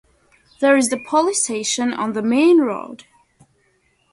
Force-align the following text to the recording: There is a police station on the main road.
There 0.61 0.75
is 0.77 0.91
a 0.91 0.97
police 0.97 1.43
station 1.43 1.93
on 1.93 2.13
the 2.13 2.23
main 2.23 2.57
road. 2.61 3.05